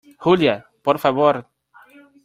[0.23, 1.35] Julia, por favor.